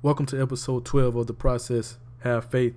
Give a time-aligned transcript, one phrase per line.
[0.00, 1.98] Welcome to episode 12 of The Process.
[2.20, 2.76] Have faith.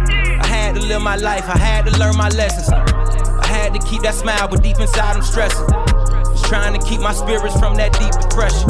[0.91, 2.67] I live my life, I had to learn my lessons.
[2.69, 5.65] I had to keep that smile, but deep inside I'm stressing.
[6.33, 8.67] Just trying to keep my spirits from that deep depression.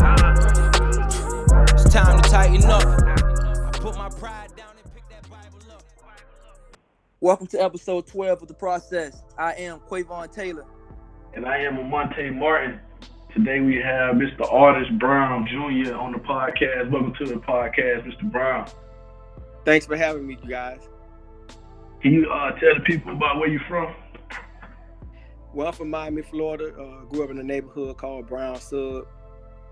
[1.73, 2.85] It's time to tighten up.
[2.85, 5.81] I put my pride down and pick that Bible up.
[7.21, 9.23] Welcome to episode 12 of The Process.
[9.39, 10.67] I am Quavon Taylor.
[11.33, 12.79] and I am Monte Martin.
[13.33, 14.41] Today we have Mr.
[14.53, 15.95] Artis Brown Jr.
[15.95, 16.91] on the podcast.
[16.91, 18.31] Welcome to the podcast, Mr.
[18.31, 18.69] Brown.
[19.65, 20.87] Thanks for having me, you guys.
[22.01, 23.93] Can you uh, tell the people about where you're from?
[25.53, 26.73] Well, I'm from Miami, Florida.
[26.73, 29.05] Uh, grew up in a neighborhood called Brown Sub.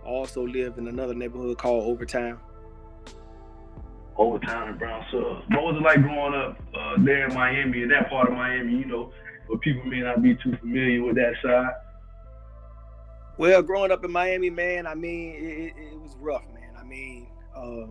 [0.05, 2.39] Also live in another neighborhood called Overtown.
[4.17, 5.43] Overtown and Brown Sub.
[5.49, 8.73] What was it like growing up uh, there in Miami, in that part of Miami,
[8.73, 9.11] you know,
[9.47, 11.71] where people may not be too familiar with that side?
[13.37, 16.73] Well, growing up in Miami, man, I mean, it, it, it was rough, man.
[16.77, 17.87] I mean, uh,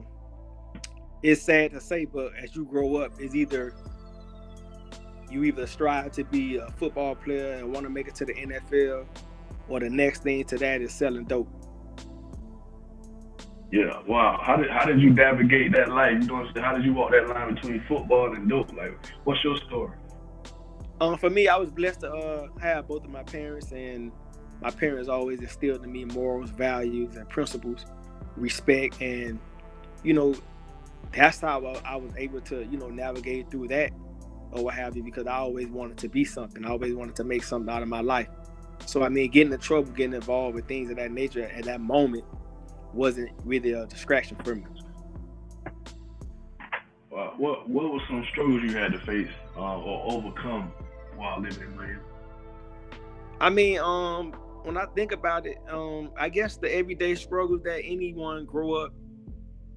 [1.22, 3.74] it's sad to say, but as you grow up, it's either
[5.30, 8.34] you either strive to be a football player and want to make it to the
[8.34, 9.06] NFL,
[9.68, 11.48] or the next thing to that is selling dope.
[13.70, 14.40] Yeah, wow.
[14.42, 16.22] How did how did you navigate that life?
[16.22, 16.64] You know what I'm saying?
[16.64, 18.72] How did you walk that line between football and dope?
[18.72, 19.92] Like, what's your story?
[21.00, 24.10] Um, for me, I was blessed to uh, have both of my parents, and
[24.62, 27.84] my parents always instilled in me morals, values, and principles,
[28.36, 29.38] respect, and
[30.02, 30.34] you know,
[31.12, 33.92] that's how I, I was able to, you know, navigate through that
[34.52, 36.64] or what have you, because I always wanted to be something.
[36.64, 38.28] I always wanted to make something out of my life.
[38.86, 41.80] So I mean, getting in trouble, getting involved with things of that nature at that
[41.80, 42.24] moment
[42.92, 44.64] wasn't really a distraction for me.
[47.14, 50.72] Uh, what what were some struggles you had to face uh, or overcome
[51.16, 51.98] while living in Miami?
[53.40, 54.32] I mean, um,
[54.62, 58.92] when I think about it, um, I guess the everyday struggles that anyone grow up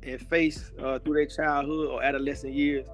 [0.03, 2.86] and face uh, through their childhood or adolescent years.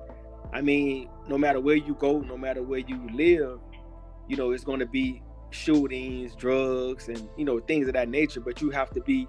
[0.53, 3.59] I mean, no matter where you go, no matter where you live,
[4.27, 5.21] you know, it's going to be
[5.51, 8.39] shootings, drugs, and you know things of that nature.
[8.39, 9.27] But you have to be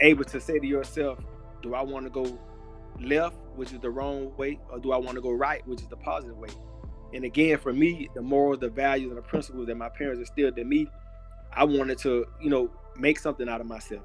[0.00, 1.18] able to say to yourself,
[1.62, 2.38] "Do I want to go
[3.00, 5.88] left, which is the wrong way, or do I want to go right, which is
[5.88, 6.50] the positive way?"
[7.14, 10.58] And again, for me, the morals, the values, and the principles that my parents instilled
[10.58, 10.88] in me,
[11.52, 14.02] I wanted to, you know, make something out of myself.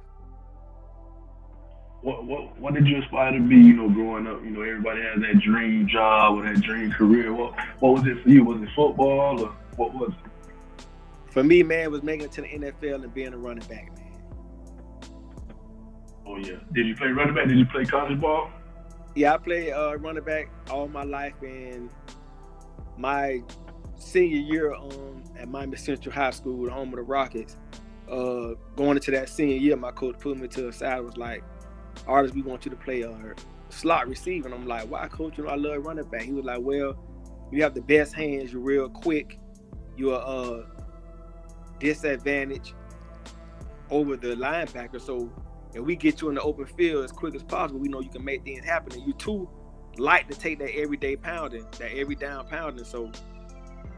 [2.07, 3.57] What what what did you aspire to be?
[3.57, 7.33] You know, growing up, you know, everybody has that dream job or that dream career.
[7.33, 8.45] What what was it for you?
[8.45, 10.85] Was it football or what was it?
[11.31, 13.91] For me, man, it was making it to the NFL and being a running back,
[13.97, 14.13] man.
[16.25, 16.55] Oh yeah.
[16.71, 17.49] Did you play running back?
[17.49, 18.51] Did you play college ball?
[19.13, 21.89] Yeah, I played uh, running back all my life, and
[22.95, 23.43] my
[23.97, 27.57] senior year um, at Miami Central High School, the home of the Rockets.
[28.09, 31.01] Uh, going into that senior year, my coach put me to the side.
[31.01, 31.43] Was like,
[32.07, 33.13] "Artis, we want you to play uh,
[33.69, 35.37] slot receiver." And I'm like, "Why, coach?
[35.37, 36.97] You know, I love running back." He was like, "Well,
[37.51, 38.51] you have the best hands.
[38.51, 39.39] You're real quick.
[39.95, 40.65] You're a uh,
[41.79, 42.73] disadvantage
[43.89, 45.01] over the linebacker.
[45.01, 45.31] So
[45.73, 48.09] if we get you in the open field as quick as possible, we know you
[48.09, 48.93] can make things happen.
[48.93, 49.49] And you too
[49.97, 52.85] like to take that everyday pounding, that every down pounding.
[52.85, 53.11] So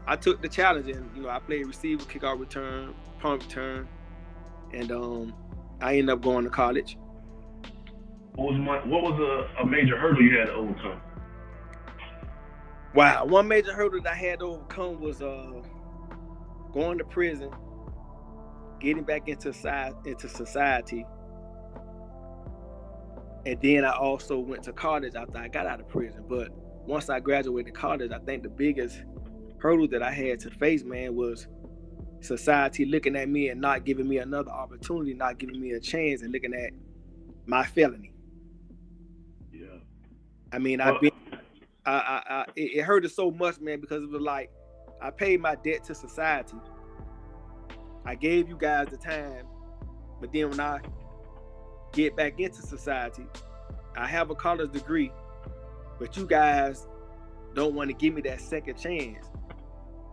[0.06, 3.88] I took the challenge and you know I played receiver, kickoff return, punt return,
[4.72, 5.34] and um
[5.80, 6.96] I ended up going to college.
[8.34, 11.00] What was what was a, a major hurdle you had to overcome?
[12.94, 15.62] Wow, one major hurdle that I had to overcome was uh
[16.72, 17.50] going to prison,
[18.80, 19.48] getting back into
[20.04, 21.04] into society,
[23.46, 26.24] and then I also went to college after I got out of prison.
[26.28, 26.50] But
[26.86, 29.02] once I graduated college, I think the biggest
[29.58, 31.48] hurdle that I had to face, man, was
[32.20, 36.22] society looking at me and not giving me another opportunity, not giving me a chance,
[36.22, 36.72] and looking at
[37.46, 38.12] my felony.
[40.52, 41.12] I mean, I've been,
[41.86, 44.50] I, I, I it, hurted so much, man, because it was like
[45.00, 46.56] I paid my debt to society.
[48.04, 49.46] I gave you guys the time,
[50.20, 50.80] but then when I
[51.92, 53.26] get back into society,
[53.96, 55.12] I have a college degree,
[55.98, 56.86] but you guys
[57.54, 59.26] don't want to give me that second chance.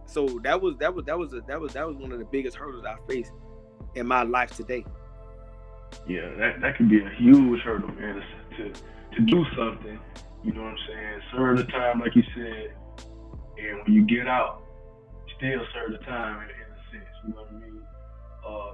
[0.06, 2.26] So that was that was that was a, that was that was one of the
[2.26, 3.34] biggest hurdles I faced
[3.96, 4.86] in my life today.
[6.08, 8.22] Yeah, that, that could be a huge hurdle, man,
[8.58, 8.72] to,
[9.16, 10.00] to do something.
[10.48, 11.22] You know what I'm saying?
[11.34, 12.74] Serve the time, like you said,
[13.58, 14.64] and when you get out,
[15.36, 17.16] still serve the time in, in a sense.
[17.26, 17.82] You know what I mean?
[18.48, 18.72] Uh,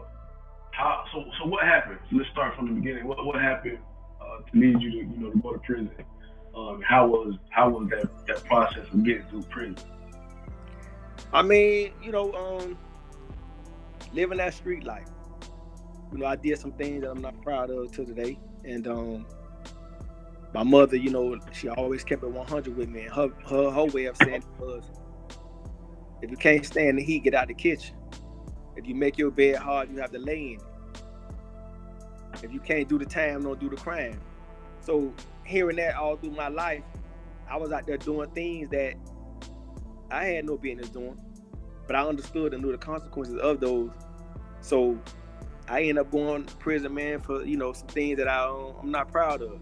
[0.70, 1.04] how?
[1.12, 1.98] So, so what happened?
[2.12, 3.08] So let's start from the beginning.
[3.08, 3.80] What what happened
[4.22, 5.90] uh, to lead you to you know to go to prison?
[6.56, 9.78] Um, how was how was that that process of getting through prison?
[11.34, 12.78] I mean, you know, um,
[14.14, 15.08] living that street life.
[16.12, 19.26] You know, I did some things that I'm not proud of till today, and um,
[20.54, 23.02] my mother, you know, she always kept it 100 with me.
[23.02, 24.84] And her her her way of saying it was,
[26.22, 27.96] if you can't stand the heat, get out the kitchen.
[28.76, 32.44] If you make your bed hard, you have to lay in it.
[32.44, 34.20] If you can't do the time, don't do the crime.
[34.82, 35.14] So
[35.44, 36.84] hearing that all through my life,
[37.50, 38.96] I was out there doing things that
[40.12, 41.20] I had no business doing,
[41.88, 43.92] but I understood and knew the consequences of those.
[44.62, 44.98] So
[45.68, 48.46] I ended up going to prison, man, for you know some things that I
[48.82, 49.60] I'm not proud of.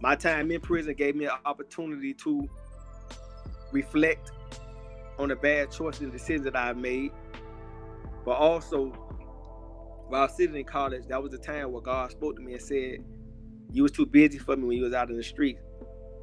[0.00, 2.48] My time in prison gave me an opportunity to
[3.70, 4.32] reflect
[5.18, 7.12] on the bad choices and decisions that I've made,
[8.24, 8.86] but also
[10.08, 13.04] while sitting in college, that was the time where God spoke to me and said,
[13.70, 15.58] "You was too busy for me when you was out in the street.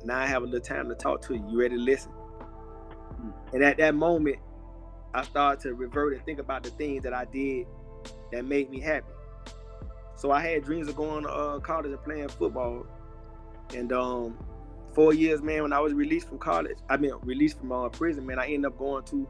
[0.04, 1.46] Now I have a little time to talk to you.
[1.48, 2.12] You ready to listen?"
[3.54, 4.40] And at that moment,
[5.14, 7.68] I started to revert and think about the things that I did
[8.32, 9.08] that made me happy.
[10.16, 12.86] So I had dreams of going to uh, college and playing football.
[13.76, 14.38] And um,
[14.94, 18.26] four years, man, when I was released from college, I mean released from uh, prison,
[18.26, 19.28] man, I ended up going to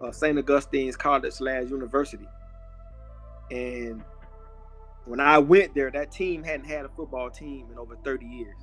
[0.00, 0.38] uh, St.
[0.38, 2.26] Augustine's College slash University.
[3.50, 4.02] And
[5.04, 8.56] when I went there, that team hadn't had a football team in over 30 years.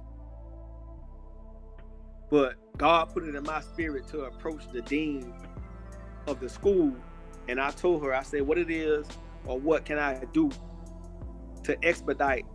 [2.29, 5.33] But God put it in my spirit to approach the dean
[6.27, 6.93] of the school.
[7.47, 9.07] And I told her, I said, what it is
[9.45, 10.51] or what can I do
[11.63, 12.45] to expedite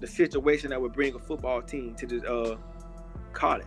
[0.00, 2.56] the situation that would bring a football team to the uh,
[3.32, 3.66] college.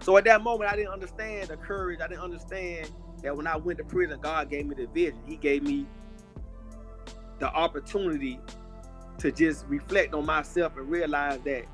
[0.00, 2.00] So at that moment, I didn't understand the courage.
[2.00, 2.90] I didn't understand
[3.22, 5.20] that when I went to prison, God gave me the vision.
[5.26, 5.86] He gave me
[7.38, 8.38] the opportunity
[9.18, 11.64] to just reflect on myself and realize that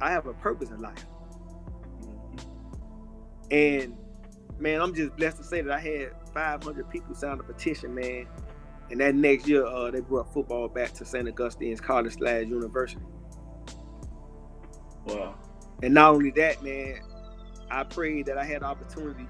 [0.00, 1.06] I have a purpose in life.
[3.50, 3.96] And
[4.58, 8.26] man, I'm just blessed to say that I had 500 people sign a petition, man.
[8.90, 11.26] And that next year, uh, they brought football back to St.
[11.28, 13.02] Augustine's College slash University.
[15.06, 15.34] Wow.
[15.82, 17.00] And not only that, man,
[17.70, 19.26] I prayed that I had the opportunity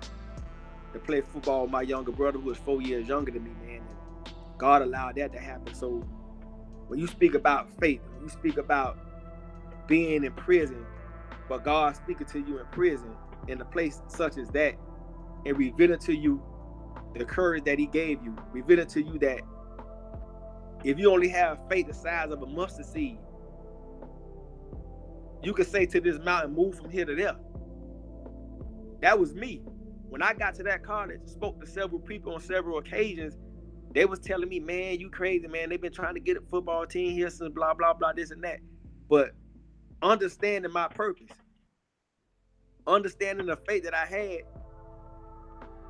[0.93, 3.83] to play football with my younger brother, who was four years younger than me, man.
[4.27, 5.75] And God allowed that to happen.
[5.75, 6.05] So
[6.89, 8.99] when you speak about faith, when you speak about
[9.87, 10.85] being in prison,
[11.49, 13.17] but God speaking to you in prison
[13.49, 14.75] in a place such as that,
[15.45, 16.43] and revealing to you
[17.19, 19.41] the courage that He gave you, revealing to you that
[20.85, 23.19] if you only have faith the size of a mustard seed,
[25.43, 27.37] you could say to this mountain, move from here to there.
[29.01, 29.63] That was me.
[30.09, 33.37] When I got to that college, spoke to several people on several occasions,
[33.93, 35.69] they was telling me, man, you crazy, man.
[35.69, 38.43] They've been trying to get a football team here since blah, blah, blah, this and
[38.45, 38.61] that.
[39.09, 39.33] But
[40.03, 41.31] understanding my purpose,
[42.87, 44.41] understanding the faith that I had,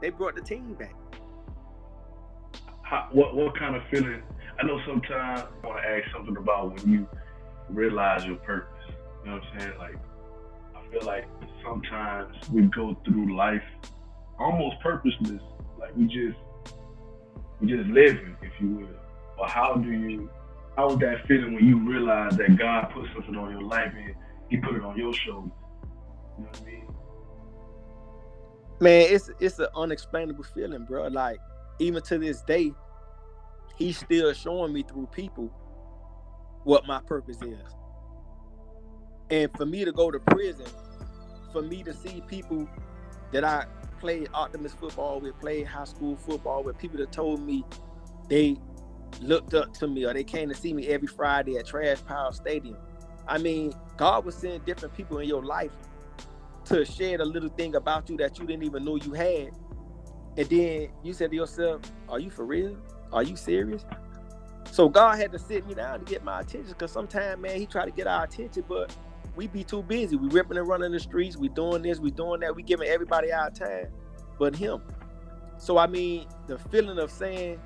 [0.01, 0.95] they brought the team back.
[2.95, 4.23] How, what what kind of feeling?
[4.61, 7.09] I know sometimes I want to ask something about when you
[7.69, 8.71] realize your purpose.
[9.25, 9.79] You know what I'm saying?
[9.79, 9.97] Like
[10.77, 11.25] I feel like
[11.65, 13.65] sometimes we go through life
[14.39, 15.43] almost purposeless,
[15.77, 16.39] like we just
[17.61, 18.89] we just living, if you will.
[19.37, 20.31] But how do you
[20.77, 24.15] how was that feeling when you realized that God put something on your life and
[24.51, 25.51] He put it on your shoulders?
[26.39, 26.87] You know what I mean?
[28.81, 31.09] Man, it's it's an unexplainable feeling, bro.
[31.09, 31.41] Like
[31.81, 32.73] even to this day,
[33.77, 35.51] he's still showing me through people
[36.65, 37.75] what my purpose is.
[39.31, 40.67] And for me to go to prison,
[41.53, 42.69] for me to see people
[43.33, 43.67] that I
[44.01, 47.65] played Optimist football with, played high school football with, people that told me
[48.29, 48.59] they
[49.21, 52.33] looked up to me or they came to see me every Friday at Traz Powell
[52.33, 52.77] Stadium.
[53.27, 55.73] I mean, God was sending different people in your life
[56.67, 59.53] to share a little thing about you that you didn't even know you had.
[60.37, 62.77] And then you said to yourself, Are you for real?
[63.15, 63.85] Are you serious?
[64.71, 67.67] So God had to sit me down to get my attention because sometimes, man, he
[67.67, 68.95] tried to get our attention, but
[69.37, 70.17] we be too busy.
[70.17, 71.37] We ripping and running the streets.
[71.37, 72.55] We doing this, we doing that.
[72.57, 73.87] We giving everybody our time,
[74.39, 74.83] but him.
[75.59, 77.61] So I mean, the feeling of saying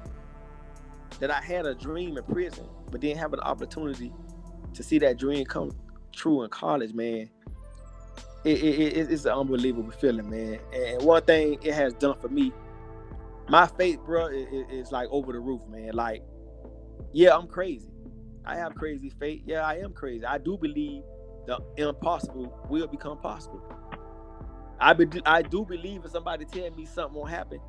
[1.21, 4.13] that I had a dream in prison, but didn't have an opportunity
[4.75, 5.73] to see that dream come
[6.13, 7.31] true in college, man.
[8.45, 10.61] It, it, it, it's an unbelievable feeling, man.
[10.73, 12.53] And one thing it has done for me,
[13.49, 15.93] my faith, bro, is, is like over the roof, man.
[15.95, 16.23] Like,
[17.13, 17.91] yeah, I'm crazy.
[18.45, 19.43] I have crazy faith.
[19.47, 20.25] Yeah, I am crazy.
[20.25, 21.03] I do believe
[21.47, 23.63] the impossible will become possible.
[24.81, 27.61] I be, I do believe if somebody tell me something won't happen,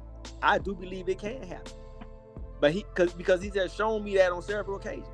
[0.41, 1.74] I do believe it can happen.
[2.59, 5.07] But he cause because he's has shown me that on several occasions.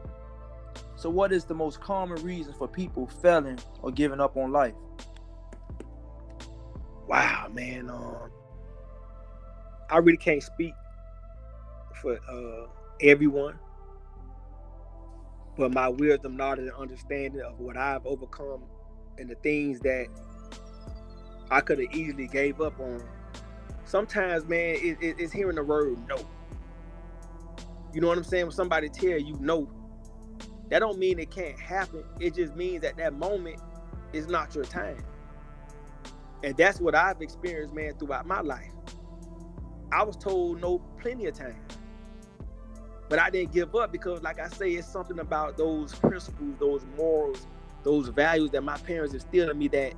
[0.95, 4.74] So what is the most common reason for people failing or giving up on life?
[7.07, 7.89] Wow, man.
[7.89, 8.31] Um,
[9.89, 10.74] I really can't speak
[12.01, 12.68] for uh,
[13.01, 13.60] everyone,
[15.58, 18.63] but my wisdom, knowledge, and understanding of what I've overcome
[19.18, 20.08] and the things that
[21.51, 23.04] I could have easily gave up on.
[23.86, 26.18] Sometimes, man, it, it, it's hearing the word no.
[27.94, 28.46] You know what I'm saying?
[28.46, 29.70] When somebody tell you no,
[30.70, 32.04] that don't mean it can't happen.
[32.20, 33.62] It just means that that moment
[34.13, 35.04] is not your time.
[36.44, 38.72] And that's what I've experienced, man, throughout my life.
[39.92, 41.56] I was told no plenty of times.
[43.08, 46.86] But I didn't give up because, like I say, it's something about those principles, those
[46.98, 47.46] morals,
[47.84, 49.94] those values that my parents instilled in me that,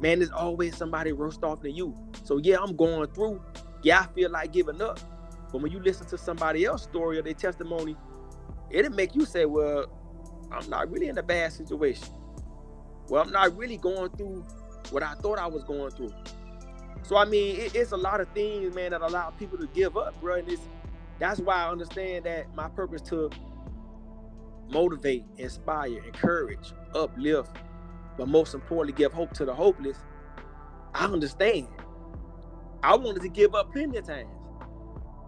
[0.00, 1.94] man, there's always somebody worse off than you.
[2.24, 3.40] So, yeah, I'm going through.
[3.82, 5.00] Yeah, I feel like giving up.
[5.50, 7.96] But when you listen to somebody else's story or their testimony,
[8.68, 9.86] it'll make you say, well,
[10.52, 12.08] I'm not really in a bad situation.
[13.08, 14.44] Well, I'm not really going through
[14.90, 16.12] what I thought I was going through.
[17.02, 19.96] So I mean, it, it's a lot of things, man, that allow people to give
[19.96, 20.36] up, bro.
[20.36, 20.62] And it's,
[21.18, 23.30] that's why I understand that my purpose to
[24.70, 27.56] motivate, inspire, encourage, uplift,
[28.16, 29.98] but most importantly, give hope to the hopeless.
[30.94, 31.68] I understand.
[32.82, 34.28] I wanted to give up plenty of times,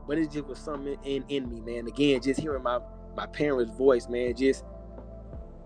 [0.07, 1.87] but it just was something in in me, man.
[1.87, 2.81] Again, just hearing my
[3.17, 4.65] my parents' voice, man, just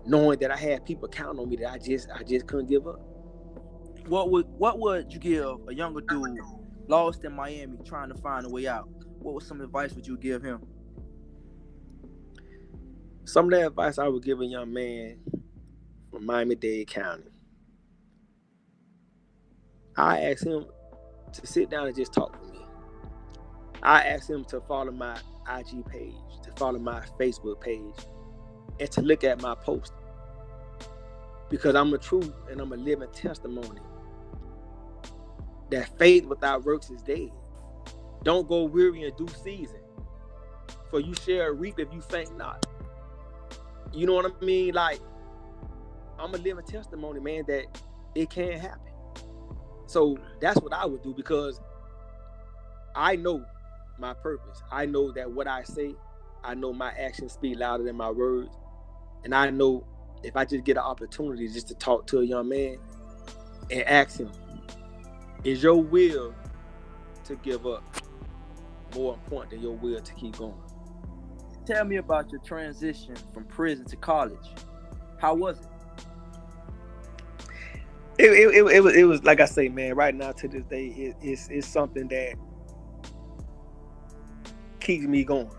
[0.05, 2.87] knowing that I had people counting on me that I just I just couldn't give
[2.87, 2.99] up.
[4.07, 6.39] What would what would you give a younger dude
[6.87, 8.87] lost in Miami trying to find a way out?
[9.19, 10.65] What was some advice would you give him?
[13.25, 15.19] Some of the advice I would give a young man
[16.09, 17.25] from Miami-Dade County.
[19.97, 20.65] I asked him
[21.33, 22.61] to sit down and just talk with me.
[23.83, 25.17] I asked him to follow my
[25.53, 27.95] IG page, to follow my Facebook page,
[28.79, 29.91] and to look at my post.
[31.49, 33.81] Because I'm a true and I'm a living testimony
[35.69, 37.31] that faith without works is dead.
[38.23, 39.79] Don't go weary in due season.
[40.89, 42.65] For you shall reap if you faint not.
[43.93, 44.73] You know what I mean?
[44.73, 44.99] Like,
[46.19, 47.65] I'm a living testimony, man, that
[48.15, 48.91] it can happen.
[49.85, 51.59] So that's what I would do because
[52.95, 53.43] I know
[53.99, 54.61] my purpose.
[54.71, 55.95] I know that what I say,
[56.43, 58.55] I know my actions speak louder than my words.
[59.23, 59.85] And I know
[60.23, 62.77] if I just get an opportunity just to talk to a young man
[63.71, 64.31] and ask him,
[65.47, 66.35] is your will
[67.23, 67.81] to give up
[68.93, 70.53] more important than your will to keep going?
[71.65, 74.53] Tell me about your transition from prison to college.
[75.21, 75.67] How was it?
[78.19, 79.95] It, it, it, it was it was like I say, man.
[79.95, 82.33] Right now to this day, it, it's it's something that
[84.81, 85.51] keeps me going.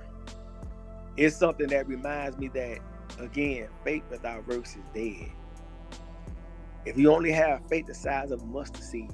[1.17, 2.81] It's something that reminds me that
[3.19, 5.31] again, faith without works is dead.
[6.85, 9.13] If you only have faith the size of a mustard seed,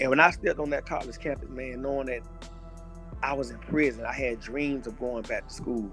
[0.00, 2.22] and when I stepped on that college campus, man, knowing that
[3.22, 5.90] I was in prison, I had dreams of going back to school.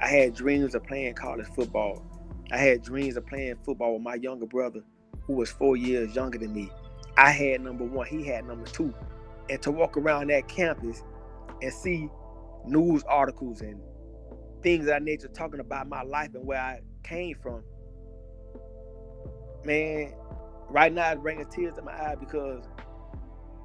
[0.00, 2.04] I had dreams of playing college football.
[2.52, 4.80] I had dreams of playing football with my younger brother,
[5.26, 6.70] who was four years younger than me.
[7.16, 8.94] I had number one, he had number two.
[9.48, 11.02] And to walk around that campus
[11.62, 12.10] and see
[12.66, 13.80] news articles and
[14.62, 17.62] things of that nature talking about my life and where I came from,
[19.64, 20.12] man,
[20.68, 22.64] right now it brings tears to my eye because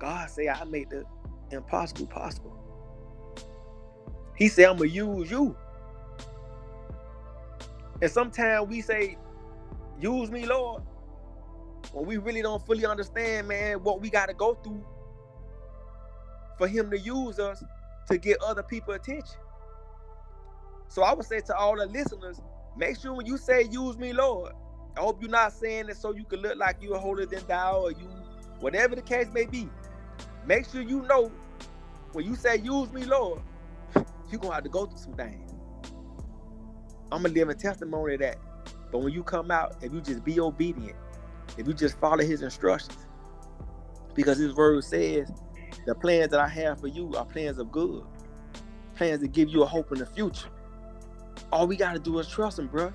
[0.02, 1.06] God say I made the
[1.52, 2.58] impossible possible.
[4.36, 5.56] He said I'm gonna use you.
[8.02, 9.16] And sometimes we say,
[10.00, 10.82] use me, Lord.
[11.92, 14.84] When we really don't fully understand, man, what we gotta go through
[16.58, 17.64] for him to use us
[18.08, 19.38] to get other people attention.
[20.88, 22.42] So I would say to all the listeners,
[22.76, 24.54] make sure when you say use me, Lord,
[24.98, 27.82] I hope you're not saying it so you can look like you're holier than thou
[27.82, 28.10] or you
[28.62, 29.70] whatever the case may be.
[30.46, 31.32] Make sure you know
[32.14, 33.42] when you say use me, Lord,
[34.32, 35.52] you're gonna have to go through some things.
[37.12, 38.38] I'm gonna live a testimony of that.
[38.92, 40.98] But when you come out, if you just be obedient,
[41.58, 43.08] if you just follow his instructions,
[44.16, 45.32] because his word says,
[45.86, 48.04] the plans that I have for you are plans of good,
[48.96, 50.50] plans to give you a hope in the future.
[51.52, 52.94] All we gotta do is trust him, bro.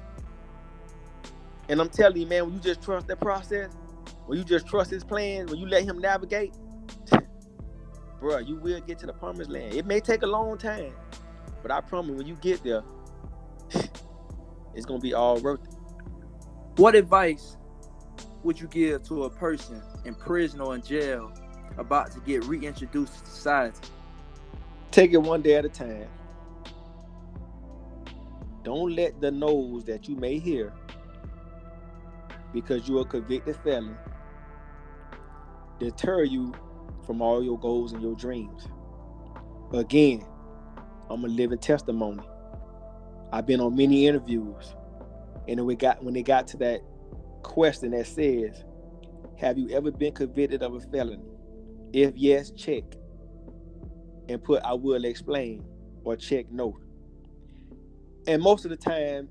[1.69, 3.71] And I'm telling you, man, when you just trust that process,
[4.27, 6.55] when you just trust his plans, when you let him navigate,
[8.21, 9.75] bro, you will get to the promised land.
[9.75, 10.93] It may take a long time,
[11.63, 12.83] but I promise when you get there,
[14.75, 15.75] it's gonna be all worth it.
[16.77, 17.57] What advice
[18.43, 21.33] would you give to a person in prison or in jail
[21.79, 23.89] about to get reintroduced to society?
[24.91, 26.09] Take it one day at a time.
[28.63, 30.73] Don't let the no's that you may hear
[32.53, 33.97] because you're a convicted felon
[35.79, 36.53] deter you
[37.07, 38.67] from all your goals and your dreams.
[39.73, 40.25] Again,
[41.09, 42.23] I'm a living testimony.
[43.33, 44.75] I've been on many interviews,
[45.49, 46.81] and we got when they got to that
[47.43, 48.65] question that says,
[49.37, 51.23] "Have you ever been convicted of a felony?"
[51.93, 52.85] If yes, check,
[54.29, 55.65] and put "I will explain"
[56.05, 56.77] or check no.
[58.27, 59.29] And most of the time,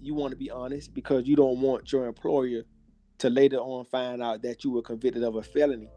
[0.00, 2.62] you want to be honest because you don't want your employer
[3.18, 5.88] to later on find out that you were convicted of a felony.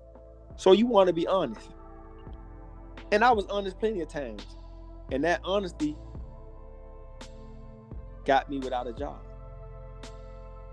[0.61, 1.71] So you want to be honest.
[3.11, 4.45] And I was honest plenty of times.
[5.11, 5.97] And that honesty
[8.25, 9.23] got me without a job.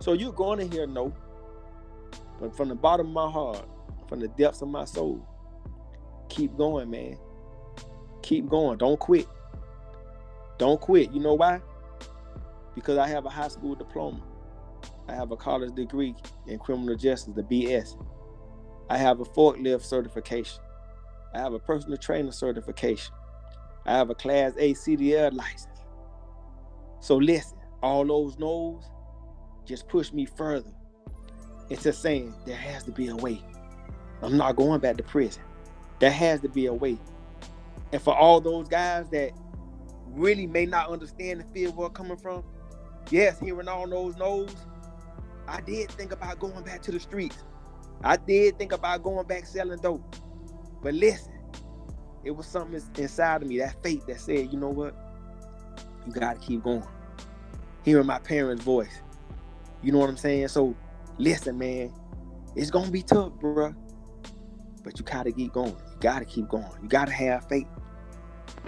[0.01, 1.15] So you're going to hear no.
[2.39, 3.67] But from the bottom of my heart,
[4.11, 5.27] from the depths of my soul,
[6.29, 7.17] keep going, man.
[8.21, 8.77] Keep going.
[8.77, 9.27] Don't quit.
[10.59, 11.13] Don't quit.
[11.13, 11.63] You know why?
[12.75, 14.21] Because I have a high school diploma.
[15.09, 16.15] I have a college degree
[16.47, 17.97] in criminal justice, the BS.
[18.91, 20.63] I have a forklift certification.
[21.35, 23.15] I have a personal trainer certification.
[23.87, 25.69] I have a class A CDL license.
[27.01, 28.85] So listen, all those no's
[29.67, 30.71] just push me further
[31.71, 33.43] It's into saying there has to be a way.
[34.23, 35.43] I'm not going back to prison.
[36.01, 36.99] There has to be a way.
[37.93, 39.33] And for all those guys that
[40.09, 42.45] really may not understand the field where I'm coming from,
[43.11, 44.55] yes, hearing all those no's,
[45.49, 47.45] I did think about going back to the streets.
[48.03, 50.17] I did think about going back selling dope.
[50.83, 51.33] But listen,
[52.25, 54.95] it was something inside of me, that faith that said, you know what?
[56.07, 56.85] You gotta keep going.
[57.85, 59.03] Hearing my parents' voice.
[59.83, 60.49] You know what I'm saying?
[60.49, 60.75] So
[61.19, 61.93] listen, man,
[62.55, 63.75] it's gonna be tough, bro.
[64.85, 65.71] But you gotta keep going.
[65.71, 66.71] You gotta keep going.
[66.83, 67.67] You gotta have faith.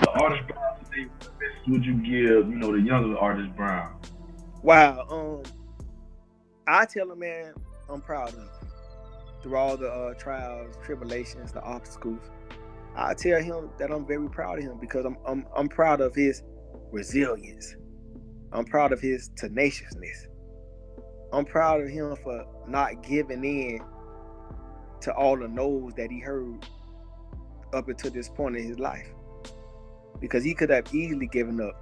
[0.01, 3.95] The Artis Brown today, what message would you give, you know, the younger Artis Brown?
[4.63, 5.07] Wow.
[5.09, 5.43] Um,
[6.67, 7.55] I tell him, man,
[7.89, 8.49] I'm proud of him.
[9.43, 12.31] Through all the uh, trials, tribulations, the obstacles,
[12.95, 16.15] I tell him that I'm very proud of him because I'm I'm I'm proud of
[16.15, 16.43] his
[16.91, 17.77] resilience.
[18.53, 20.27] I'm proud of his tenaciousness.
[21.33, 23.81] I'm proud of him for not giving in
[25.03, 26.67] to all the no's that he heard
[27.73, 29.09] up until this point in his life.
[30.19, 31.81] Because he could have easily given up.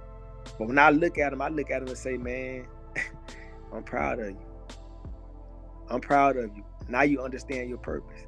[0.57, 2.67] But when I look at him, I look at him and say, man,
[3.73, 4.47] I'm proud of you.
[5.89, 6.63] I'm proud of you.
[6.89, 8.25] Now you understand your purpose.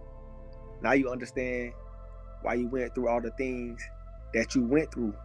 [0.81, 1.73] Now you understand
[2.43, 3.81] why you went through all the things
[4.33, 5.15] that you went through.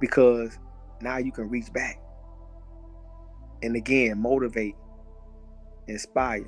[0.00, 0.58] Because
[1.00, 2.00] now you can reach back
[3.62, 4.76] and again motivate,
[5.88, 6.46] inspire,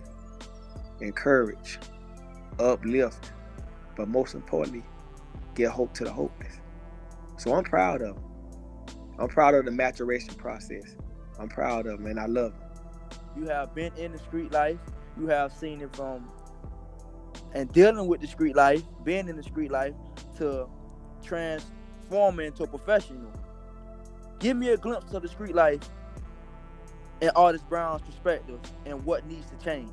[1.00, 1.78] encourage,
[2.58, 3.32] uplift,
[3.96, 4.84] but most importantly,
[5.54, 6.60] give hope to the hopeless.
[7.38, 8.24] So I'm proud of him.
[9.18, 10.96] I'm proud of the maturation process.
[11.38, 12.68] I'm proud of them and I love them.
[13.36, 14.78] You have been in the street life.
[15.18, 16.28] You have seen it from
[17.54, 19.94] and dealing with the street life, being in the street life,
[20.36, 20.68] to
[21.22, 23.32] transforming into a professional.
[24.38, 25.80] Give me a glimpse of the street life
[27.22, 29.88] and Artis Brown's perspective and what needs to change.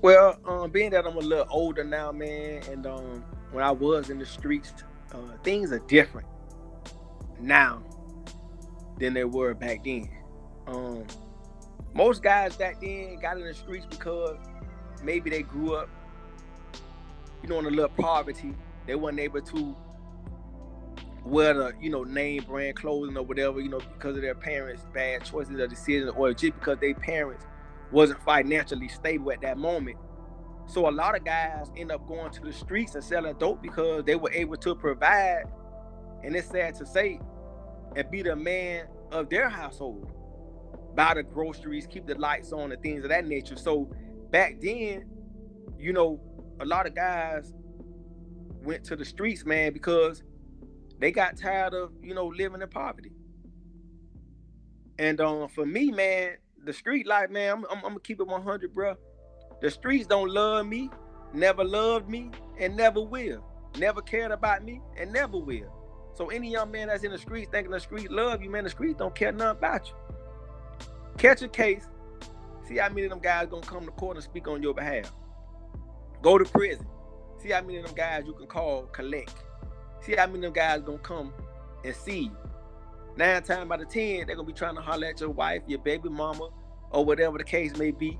[0.00, 4.10] Well, um, being that I'm a little older now, man, and um, when I was
[4.10, 4.72] in the streets,
[5.12, 6.28] uh, things are different
[7.40, 7.82] now
[8.98, 10.08] than they were back then.
[10.66, 11.04] Um,
[11.98, 14.36] most guys back then got in the streets because
[15.02, 15.88] maybe they grew up,
[17.42, 18.54] you know, in a little poverty.
[18.86, 19.76] They weren't able to
[21.24, 24.86] wear the, you know, name brand clothing or whatever, you know, because of their parents'
[24.94, 27.44] bad choices or decisions, or just because their parents
[27.90, 29.96] wasn't financially stable at that moment.
[30.66, 34.04] So a lot of guys end up going to the streets and selling dope because
[34.04, 35.46] they were able to provide
[36.22, 37.18] and it's sad to say,
[37.96, 40.12] and be the man of their household.
[40.94, 43.56] Buy the groceries, keep the lights on, and things of that nature.
[43.56, 43.90] So
[44.30, 45.06] back then,
[45.78, 46.20] you know,
[46.60, 47.52] a lot of guys
[48.62, 50.22] went to the streets, man, because
[50.98, 53.12] they got tired of, you know, living in poverty.
[54.98, 58.26] And um, for me, man, the street life, man, I'm, I'm, I'm gonna keep it
[58.26, 58.96] 100, bro.
[59.60, 60.90] The streets don't love me,
[61.32, 63.44] never loved me, and never will.
[63.78, 65.72] Never cared about me, and never will.
[66.14, 68.70] So any young man that's in the streets thinking the streets love you, man, the
[68.70, 69.94] streets don't care nothing about you.
[71.18, 71.84] Catch a case,
[72.64, 75.12] see how many of them guys gonna come to court and speak on your behalf.
[76.22, 76.86] Go to prison,
[77.42, 79.34] see how many of them guys you can call collect.
[80.00, 81.34] See how many of them guys gonna come
[81.84, 82.36] and see you.
[83.16, 85.80] Nine times out of ten, they're gonna be trying to holler at your wife, your
[85.80, 86.50] baby mama,
[86.92, 88.16] or whatever the case may be,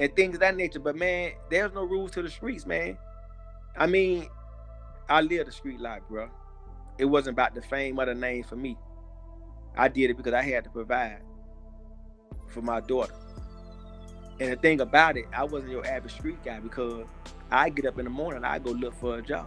[0.00, 0.80] and things of that nature.
[0.80, 2.98] But man, there's no rules to the streets, man.
[3.76, 4.28] I mean,
[5.08, 6.28] I live the street life, bro.
[6.98, 8.76] It wasn't about the fame or the name for me.
[9.76, 11.22] I did it because I had to provide
[12.54, 13.14] for my daughter.
[14.40, 17.06] And the thing about it, I wasn't your average street guy because
[17.50, 19.46] I get up in the morning, I go look for a job.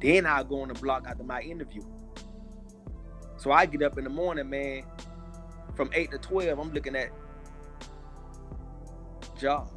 [0.00, 1.82] Then I go on the block after my interview.
[3.36, 4.84] So I get up in the morning, man,
[5.74, 7.10] from 8 to 12, I'm looking at
[9.38, 9.72] jobs.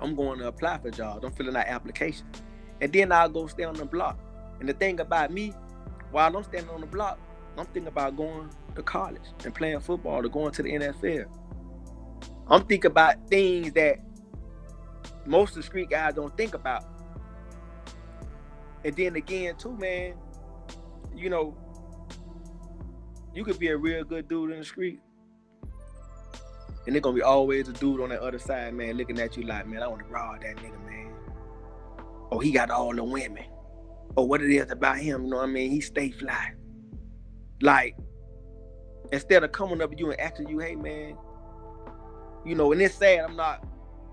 [0.00, 1.24] I'm going to apply for jobs.
[1.24, 2.42] I'm filling out applications.
[2.80, 4.18] And then I'll go stay on the block.
[4.60, 5.52] And the thing about me,
[6.10, 7.18] while I'm standing on the block,
[7.56, 11.26] I'm thinking about going to college and playing football or going to the NFL.
[12.48, 13.98] I'm thinking about things that
[15.26, 16.84] most of the street guys don't think about.
[18.84, 20.14] And then again, too, man,
[21.14, 21.54] you know,
[23.34, 25.00] you could be a real good dude in the street.
[26.86, 29.42] And there's gonna be always a dude on the other side, man, looking at you
[29.42, 31.12] like, man, I want to rob that nigga, man.
[32.32, 33.44] Oh, he got all the women.
[34.16, 35.70] Or what it is about him, you know what I mean?
[35.70, 36.52] He stay fly.
[37.60, 37.94] Like,
[39.12, 41.16] instead of coming up to you and asking you, hey man,
[42.44, 43.66] you know, and it's sad, I'm not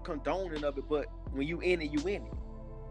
[0.03, 2.33] condoning of it, but when you in it, you in it.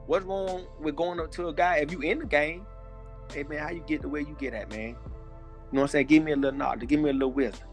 [0.07, 2.67] What's wrong with going up to a guy if you in the game?
[3.33, 4.81] Hey man, how you get the way you get at, man?
[4.89, 4.97] You know
[5.71, 6.07] what I'm saying?
[6.07, 7.69] Give me a little knowledge, give me a little wisdom.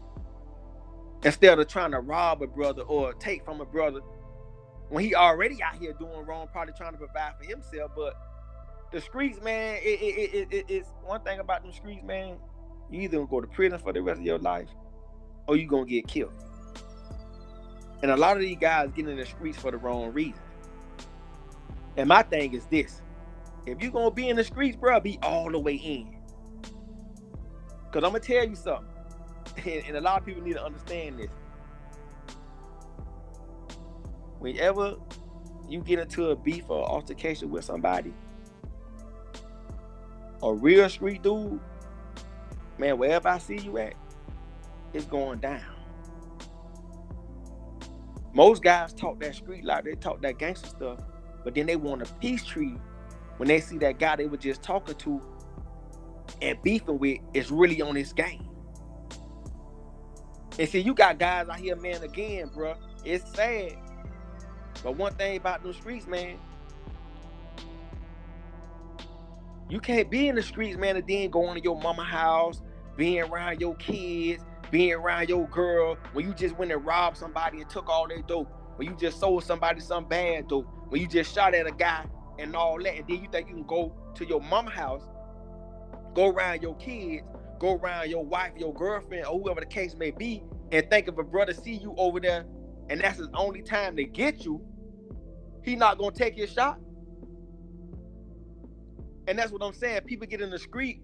[1.24, 4.00] Instead of trying to rob a brother or take from a brother
[4.88, 7.92] when he already out here doing wrong, probably trying to provide for himself.
[7.96, 8.14] But
[8.92, 12.36] the streets, man, it, it, it, it, it's one thing about the streets, man.
[12.92, 14.68] You either gonna go to prison for the rest of your life
[15.48, 16.32] or you gonna get killed.
[18.02, 20.40] And a lot of these guys get in the streets for the wrong reason.
[21.96, 23.00] And my thing is this.
[23.64, 26.16] If you're gonna be in the streets, bro, be all the way in.
[27.92, 28.88] Cause I'm gonna tell you something.
[29.66, 31.30] And, and a lot of people need to understand this.
[34.38, 34.96] Whenever
[35.68, 38.14] you get into a beef or altercation with somebody,
[40.42, 41.60] a real street dude,
[42.82, 43.94] man, wherever I see you at,
[44.92, 45.62] it's going down.
[48.34, 50.98] Most guys talk that street life, they talk that gangster stuff,
[51.44, 52.80] but then they want a peace treaty
[53.36, 55.22] when they see that guy they were just talking to
[56.40, 58.48] and beefing with is really on his game.
[60.58, 62.74] And see, you got guys out here, man, again, bro.
[63.04, 63.76] It's sad.
[64.82, 66.36] But one thing about those streets, man,
[69.68, 72.60] you can't be in the streets, man, and then go into your mama house,
[72.96, 77.60] being around your kids, being around your girl, when you just went and robbed somebody
[77.60, 81.08] and took all their dope, when you just sold somebody some bad dope, when you
[81.08, 82.04] just shot at a guy
[82.38, 85.02] and all that, and then you think you can go to your mama house,
[86.14, 87.24] go around your kids,
[87.58, 91.18] go around your wife, your girlfriend, or whoever the case may be, and think if
[91.18, 92.44] a brother see you over there
[92.88, 94.60] and that's his only time to get you,
[95.62, 96.78] he not gonna take your shot.
[99.28, 100.02] And that's what I'm saying.
[100.02, 101.00] People get in the street,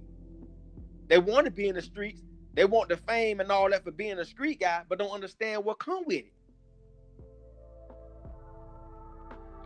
[1.08, 2.22] they want to be in the streets,
[2.54, 5.64] they want the fame and all that for being a street guy, but don't understand
[5.64, 6.32] what come with it.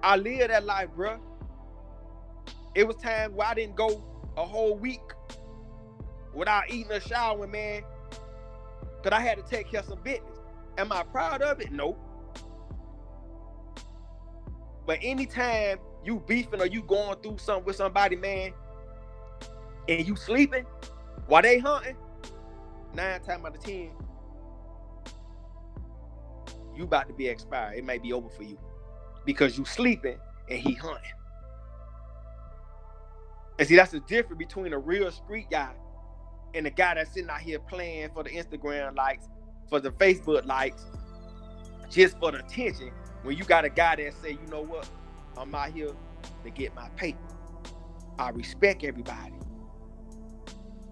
[0.02, 1.18] I live that life, bro.
[2.74, 4.02] It was time where I didn't go
[4.36, 5.00] a whole week
[6.34, 7.82] without eating or showering, man.
[9.02, 10.38] Cause I had to take care of some business.
[10.78, 11.72] Am I proud of it?
[11.72, 11.98] Nope.
[14.86, 18.52] But anytime you beefing or you going through something with somebody, man,
[19.88, 20.64] and you sleeping
[21.26, 21.96] while they hunting,
[22.94, 23.90] nine times out of ten,
[26.74, 27.78] you about to be expired.
[27.78, 28.58] It may be over for you
[29.24, 31.12] because you sleeping and he hunting.
[33.58, 35.72] And see, that's the difference between a real street guy
[36.54, 39.28] and the guy that's sitting out here playing for the Instagram likes,
[39.68, 40.84] for the Facebook likes,
[41.90, 42.90] just for the attention.
[43.22, 44.88] When you got a guy that say, you know what,
[45.36, 45.92] I'm out here
[46.44, 47.18] to get my paper.
[48.18, 49.32] I respect everybody.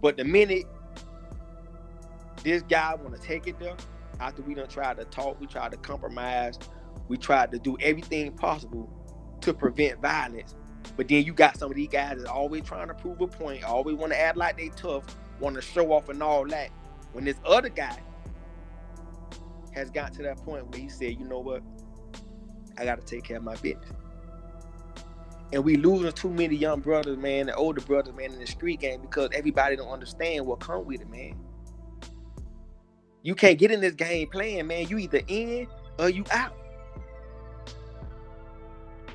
[0.01, 0.67] But the minute
[2.43, 3.77] this guy want to take it there,
[4.21, 6.59] after we done tried to talk, we tried to compromise,
[7.09, 8.91] we tried to do everything possible
[9.43, 10.55] to prevent violence.
[10.97, 13.65] But then you got some of these guys that always trying to prove a point,
[13.65, 15.05] always want to act like they tough,
[15.39, 16.71] want to show off and all that.
[17.13, 17.99] When this other guy
[19.73, 21.63] has got to that point where he said, you know what,
[22.79, 23.93] I got to take care of my business.
[25.53, 28.81] And we losing too many young brothers, man, and older brothers, man, in the street
[28.81, 31.35] game because everybody don't understand what come with it, man.
[33.23, 34.87] You can't get in this game playing, man.
[34.89, 35.67] You either in
[35.99, 36.57] or you out.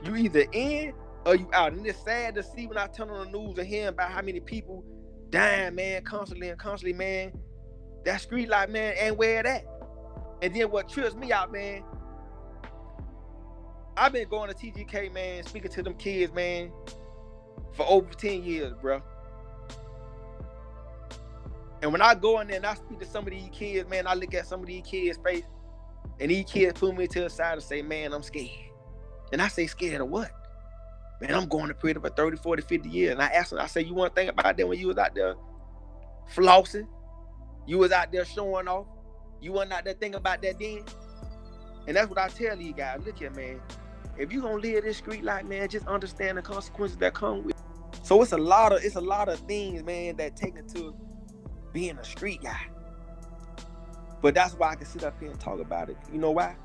[0.03, 0.93] You either in
[1.25, 1.73] or you out.
[1.73, 4.21] And it's sad to see when I turn on the news and hear about how
[4.21, 4.83] many people
[5.29, 7.31] dying, man, constantly and constantly, man.
[8.03, 9.65] That street life, man, ain't where it at.
[10.41, 11.83] And then what trips me out, man,
[13.97, 16.71] I've been going to TGK, man, speaking to them kids, man,
[17.73, 19.01] for over 10 years, bro.
[21.81, 24.05] And when I go in there and I speak to some of these kids, man,
[24.05, 25.45] I look at some of these kids' face,
[26.19, 28.49] and these kids pull me to the side and say, man, I'm scared.
[29.31, 30.31] And I say, scared of what?
[31.21, 33.11] Man, I'm going to prison for 30, 40, 50 years.
[33.13, 34.97] And I ask them, I say, you want to think about that when you was
[34.97, 35.35] out there
[36.33, 36.87] flossing?
[37.65, 38.87] You was out there showing off?
[39.39, 40.83] You wasn't out there thinking about that then?
[41.87, 43.01] And that's what I tell you guys.
[43.05, 43.61] Look here, man
[44.17, 47.55] if you gonna live this street life, man, just understand the consequences that come with.
[47.55, 47.99] It.
[48.03, 50.95] So it's a lot of it's a lot of things, man, that take into
[51.73, 52.59] being a street guy.
[54.21, 55.97] But that's why I can sit up here and talk about it.
[56.11, 56.55] You know why?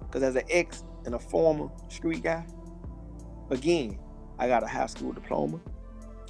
[0.00, 2.44] Because as an ex and a former street guy,
[3.50, 3.98] again,
[4.38, 5.60] I got a high school diploma.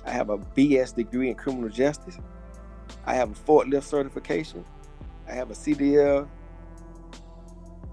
[0.05, 2.19] I have a BS degree in criminal justice.
[3.05, 4.65] I have a forklift certification.
[5.29, 6.29] I have a CDL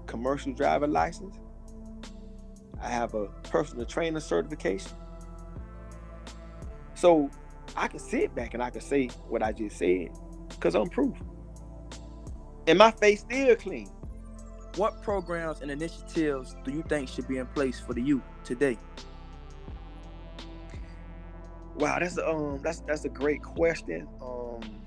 [0.06, 1.36] commercial driver license.
[2.84, 4.92] I have a personal trainer certification.
[6.94, 7.30] So
[7.76, 10.10] I can sit back and I can say what I just said
[10.50, 11.16] because I'm proof.
[12.66, 13.90] And my face still clean.
[14.76, 18.78] What programs and initiatives do you think should be in place for the youth today?
[21.74, 24.08] Wow, that's a, um that's that's a great question.
[24.20, 24.84] Um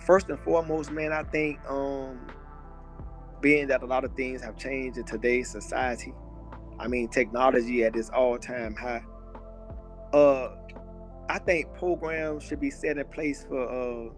[0.00, 2.35] first and foremost, man, I think um
[3.40, 6.12] being that a lot of things have changed in today's society.
[6.78, 9.02] I mean, technology at its all-time high.
[10.12, 10.56] Uh,
[11.28, 14.12] I think programs should be set in place for uh,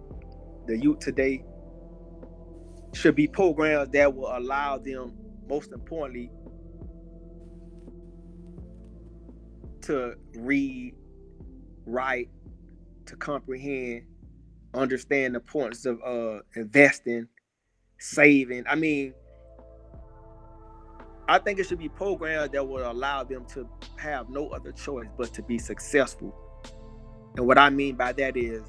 [0.67, 1.45] the youth today.
[2.95, 5.15] Should be programs that will allow them,
[5.49, 6.31] most importantly,
[9.83, 10.95] to read,
[11.87, 12.29] write,
[13.07, 14.05] to comprehend,
[14.75, 17.29] understand the importance of uh, investing
[17.99, 18.65] saving.
[18.69, 19.15] I mean,
[21.29, 25.09] I think it should be programs that would allow them to have no other choice
[25.17, 26.35] but to be successful.
[27.37, 28.63] And what I mean by that is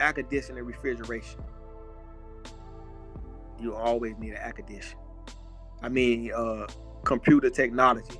[0.00, 1.40] air conditioning and refrigeration.
[3.60, 4.98] You always need an air condition.
[5.82, 6.66] I mean, uh,
[7.04, 8.18] computer technology.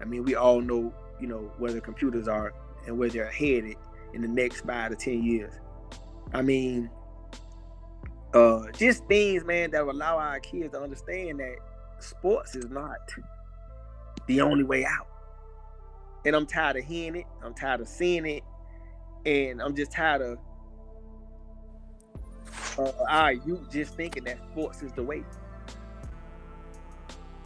[0.00, 2.52] I mean, we all know, you know, where the computers are
[2.86, 3.76] and where they're headed
[4.12, 5.54] in the next five to ten years.
[6.32, 6.90] I mean,
[8.74, 11.56] just things, man, that will allow our kids to understand that
[11.98, 12.98] sports is not
[14.26, 15.06] the only way out.
[16.24, 17.26] And I'm tired of hearing it.
[17.42, 18.42] I'm tired of seeing it,
[19.24, 20.38] and I'm just tired of
[22.78, 25.24] uh, our youth just thinking that sports is the way.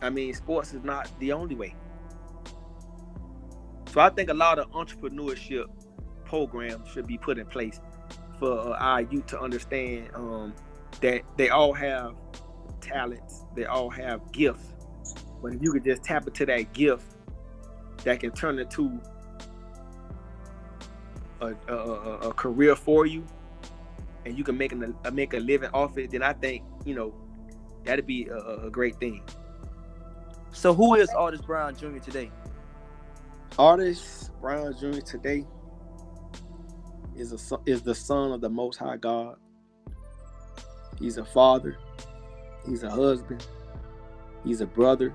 [0.03, 1.75] I mean, sports is not the only way.
[3.87, 5.67] So I think a lot of entrepreneurship
[6.25, 7.81] programs should be put in place
[8.39, 10.53] for uh, our youth to understand um,
[11.05, 12.15] that they all have
[12.81, 14.73] talents, they all have gifts.
[15.43, 17.05] But if you could just tap into that gift,
[18.05, 18.99] that can turn into
[21.43, 23.23] a, a, a career for you,
[24.25, 27.15] and you can make a make a living off it, then I think you know
[27.85, 29.23] that'd be a, a great thing.
[30.53, 31.99] So, who is Artis Brown Jr.
[31.99, 32.31] today?
[33.59, 35.01] Artis Brown Jr.
[35.01, 35.45] today
[37.15, 39.37] is a is the son of the Most High God.
[40.99, 41.77] He's a father.
[42.67, 43.47] He's a husband.
[44.45, 45.15] He's a brother.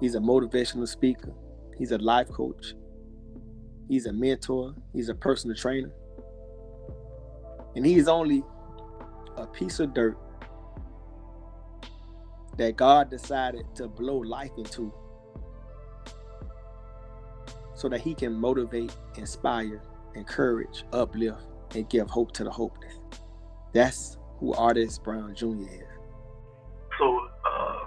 [0.00, 1.32] He's a motivational speaker.
[1.78, 2.74] He's a life coach.
[3.88, 4.74] He's a mentor.
[4.92, 5.92] He's a personal trainer.
[7.76, 8.44] And he's only
[9.36, 10.16] a piece of dirt
[12.56, 14.92] that God decided to blow life into
[17.74, 19.82] so that he can motivate, inspire,
[20.14, 21.42] encourage, uplift,
[21.74, 22.94] and give hope to the hopeless.
[23.74, 25.62] That's who Artis Brown Jr.
[25.62, 25.82] is.
[26.98, 27.86] So, uh,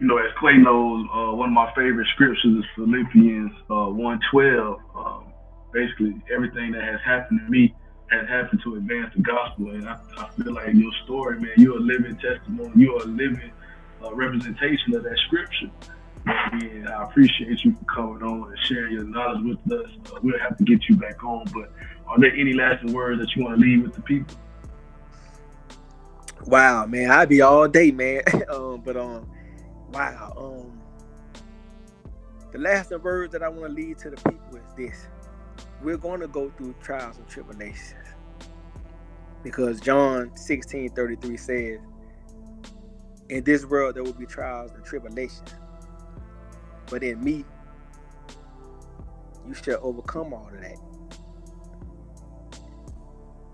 [0.00, 4.78] you know, as Clay knows, uh, one of my favorite scriptures is Philippians uh, 112.
[4.94, 5.32] Um,
[5.72, 7.74] basically everything that has happened to me
[8.10, 9.70] has happened to advance the gospel.
[9.70, 12.70] And I, I feel like your story, man, you're a living testimony.
[12.76, 13.50] You're a living
[14.04, 15.70] uh, representation of that scripture.
[16.26, 19.90] And I appreciate you for coming on and sharing your knowledge with us.
[20.06, 21.72] Uh, we'll have to get you back on, but
[22.06, 24.36] are there any lasting words that you want to leave with the people?
[26.44, 28.22] Wow, man, I'd be all day, man.
[28.50, 29.28] um, but um,
[29.92, 30.80] wow, um,
[32.52, 35.06] the lasting words that I want to leave to the people is this:
[35.82, 37.94] We're going to go through trials and tribulations
[39.42, 41.78] because John 16 33 says,
[43.28, 45.54] In this world there will be trials and tribulations,
[46.90, 47.44] but in me,
[49.46, 50.76] you shall overcome all of that.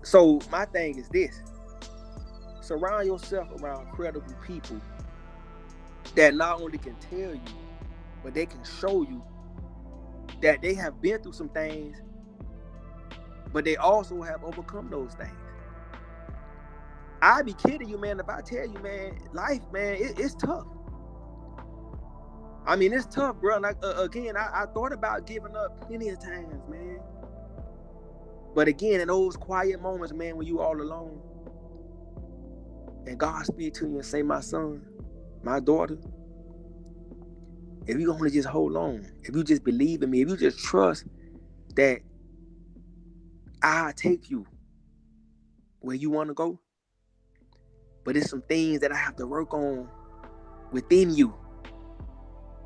[0.03, 1.41] So, my thing is this
[2.63, 4.79] surround yourself around credible people
[6.15, 7.41] that not only can tell you,
[8.23, 9.23] but they can show you
[10.41, 11.97] that they have been through some things,
[13.51, 15.31] but they also have overcome those things.
[17.21, 20.67] I'd be kidding you, man, if I tell you, man, life, man, it, it's tough.
[22.65, 23.61] I mean, it's tough, bro.
[23.63, 26.99] I, uh, again, I, I thought about giving up plenty of times, man.
[28.55, 31.21] But again, in those quiet moments, man, when you all alone,
[33.07, 34.85] and God speak to you and say, "My son,
[35.43, 35.97] my daughter,"
[37.87, 40.59] if you only just hold on, if you just believe in me, if you just
[40.59, 41.05] trust
[41.75, 42.01] that
[43.61, 44.45] I take you
[45.81, 46.59] where you want to go,
[48.05, 49.89] but it's some things that I have to work on
[50.71, 51.33] within you.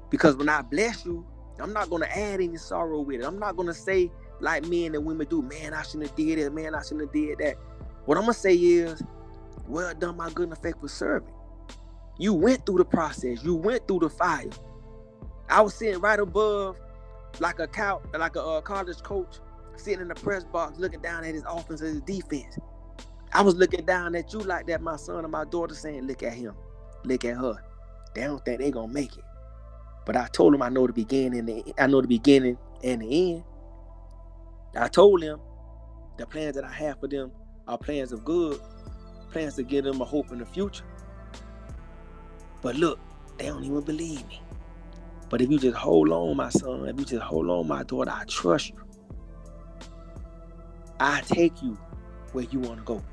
[0.09, 1.25] Because when I bless you,
[1.59, 3.25] I'm not gonna add any sorrow with it.
[3.25, 6.53] I'm not gonna say like men and women do, man, I shouldn't have did it,
[6.53, 7.57] man, I shouldn't have did that.
[8.05, 9.01] What I'm gonna say is,
[9.67, 11.33] well done, my good and faithful servant.
[12.17, 14.49] You went through the process, you went through the fire.
[15.49, 16.77] I was sitting right above,
[17.39, 19.37] like a cow, like a uh, college coach,
[19.75, 22.57] sitting in the press box, looking down at his offense and his defense.
[23.33, 26.23] I was looking down at you like that, my son and my daughter, saying, "Look
[26.23, 26.55] at him,
[27.03, 27.55] look at her.
[28.15, 29.23] They don't think they're gonna make it."
[30.05, 33.01] But I told him I know the beginning, and the, I know the beginning and
[33.01, 33.43] the end.
[34.75, 35.39] I told him
[36.17, 37.31] the plans that I have for them
[37.67, 38.59] are plans of good,
[39.31, 40.85] plans to give them a hope in the future.
[42.61, 42.99] But look,
[43.37, 44.41] they don't even believe me.
[45.29, 48.11] But if you just hold on, my son, if you just hold on, my daughter,
[48.11, 48.75] I trust you.
[50.99, 51.77] I take you
[52.31, 53.03] where you want to go.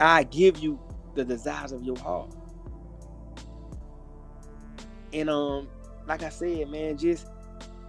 [0.00, 0.78] I give you
[1.14, 2.30] the desires of your heart.
[5.12, 5.68] And um,
[6.06, 7.28] like I said, man, just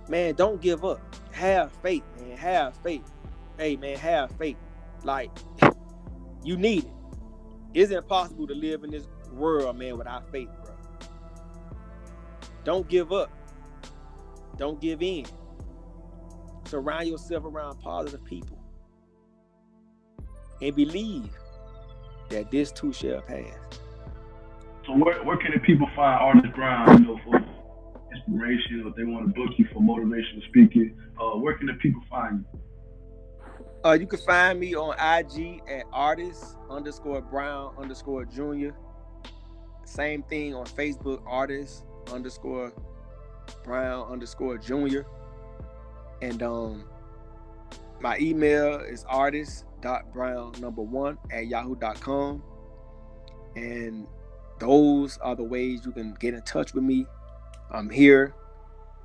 [0.07, 1.01] man, don't give up.
[1.31, 2.37] Have faith, man.
[2.37, 3.11] Have faith.
[3.57, 4.57] Hey, man, have faith.
[5.03, 5.31] Like
[6.47, 6.91] you need it.
[7.73, 10.73] It's impossible to live in this world, man, without faith, bro.
[12.63, 13.29] Don't give up.
[14.57, 15.25] Don't give in.
[16.65, 18.57] Surround yourself around positive people.
[20.61, 21.29] And believe
[22.29, 23.53] that this too shall pass.
[24.85, 27.45] So where, where can the people find Artis Brown, you know, for
[28.15, 30.97] inspiration or if they want to book you for motivational speaking?
[31.19, 32.59] Uh, where can the people find you?
[33.85, 38.75] Uh, you can find me on IG at artis underscore brown underscore junior.
[39.85, 42.73] Same thing on Facebook, artis underscore
[43.63, 45.05] brown underscore junior.
[46.21, 46.85] And um
[47.99, 52.43] my email is artis dot brown number one at yahoo.com.
[53.55, 54.07] And
[54.59, 57.05] those are the ways you can get in touch with me.
[57.71, 58.33] I'm here.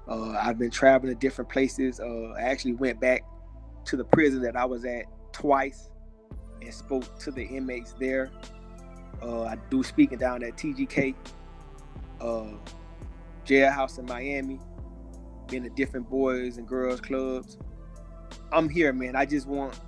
[0.09, 2.01] Uh, I've been traveling to different places.
[2.01, 3.25] Uh, I actually went back
[3.85, 5.91] to the prison that I was at twice
[6.61, 8.31] and spoke to the inmates there.
[9.23, 11.15] Uh, I do speaking down at TGK,
[12.21, 12.45] uh,
[13.47, 14.61] jailhouse in Miami,
[15.49, 17.59] been to different boys and girls clubs.
[18.53, 19.17] I'm here, man.
[19.17, 19.79] I just want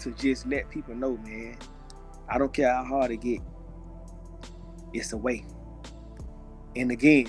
[0.00, 1.56] to just let people know, man.
[2.28, 3.40] I don't care how hard it get.
[4.92, 5.44] It's a way.
[6.76, 7.26] And again,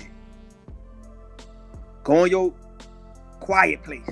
[2.04, 2.52] go on your
[3.40, 4.08] quiet place.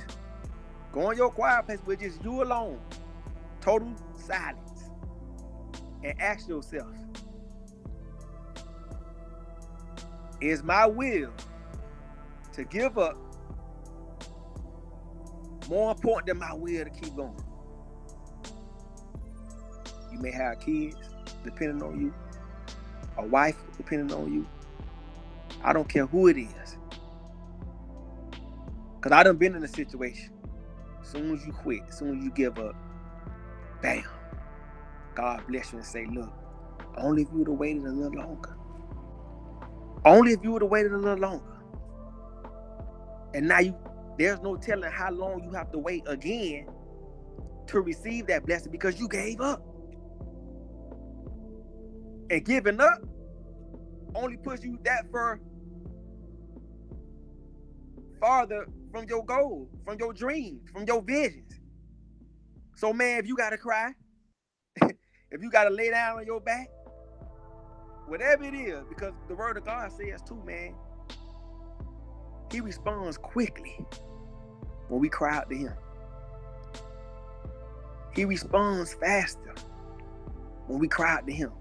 [0.93, 2.81] Go on your quiet place with just you alone.
[3.61, 4.91] Total silence.
[6.03, 6.89] And ask yourself,
[10.41, 11.33] is my will
[12.53, 13.17] to give up
[15.69, 17.35] more important than my will to keep going?
[20.13, 20.97] You may have kids
[21.45, 22.15] depending on you,
[23.17, 24.47] a wife depending on you.
[25.63, 26.77] I don't care who it is.
[29.01, 30.38] Cause I done been in a situation.
[31.11, 32.77] Soon as you quit, soon as you give up,
[33.81, 34.05] bam.
[35.15, 36.31] God bless you and say, look,
[36.99, 38.55] only if you would have waited a little longer.
[40.05, 41.45] Only if you would have waited a little longer.
[43.33, 43.75] And now you
[44.19, 46.67] there's no telling how long you have to wait again
[47.69, 49.63] to receive that blessing because you gave up.
[52.31, 53.01] And giving up
[54.15, 55.41] only puts you that far
[58.21, 61.61] farther from your goal, from your dreams, from your visions.
[62.77, 63.93] So, man, if you gotta cry,
[64.83, 66.69] if you gotta lay down on your back,
[68.07, 70.75] whatever it is, because the word of God says too, man,
[72.51, 73.79] he responds quickly
[74.89, 75.75] when we cry out to him.
[78.15, 79.55] He responds faster
[80.67, 81.53] when we cry out to him.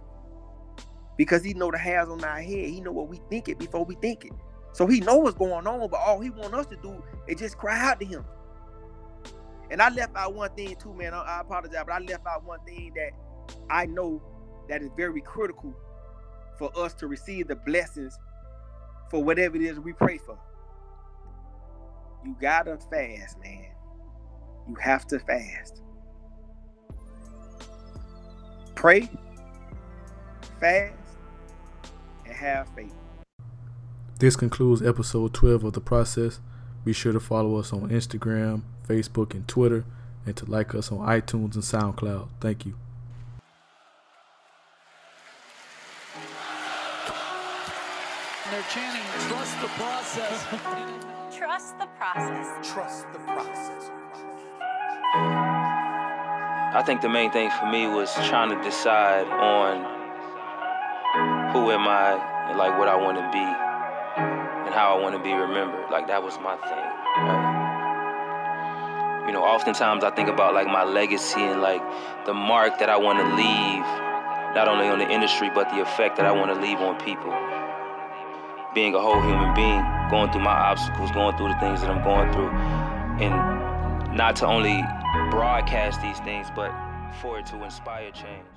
[1.18, 2.70] Because he know the hairs on our head.
[2.70, 4.32] He know what we think it before we think it.
[4.78, 7.58] So he know what's going on, but all he want us to do is just
[7.58, 8.24] cry out to him.
[9.72, 11.16] And I left out one thing too, man.
[11.16, 13.10] I, apologize, but I left out one thing that
[13.72, 14.22] I know
[14.70, 15.74] that is very critical
[16.60, 18.20] for us to receive the blessings
[19.10, 20.38] for whatever it is we pray for.
[22.24, 23.72] You gotta fast, man.
[24.70, 25.82] You have to fast.
[28.76, 29.10] Pray,
[30.60, 30.94] fast,
[32.28, 32.94] and have faith.
[34.20, 36.40] This concludes episode 12 of The Process.
[36.84, 39.86] Be sure to follow us on Instagram, Facebook, and Twitter,
[40.26, 42.28] and to like us on iTunes and SoundCloud.
[42.42, 42.74] Thank you.
[48.50, 50.46] They're chanting, trust the process.
[51.38, 52.74] Trust the process.
[52.74, 53.92] Trust the process.
[56.74, 59.84] I think the main thing for me was trying to decide on
[61.54, 63.67] who am I and like what I want to be
[64.68, 65.90] and how I want to be remembered.
[65.90, 66.76] Like that was my thing.
[67.24, 67.48] Right?
[69.28, 71.82] You know, oftentimes I think about like my legacy and like
[72.26, 73.88] the mark that I want to leave,
[74.54, 77.32] not only on the industry but the effect that I want to leave on people.
[78.76, 82.04] Being a whole human being, going through my obstacles, going through the things that I'm
[82.04, 82.52] going through,
[83.24, 83.34] and
[84.16, 84.84] not to only
[85.32, 86.72] broadcast these things, but
[87.22, 88.57] for it to inspire change.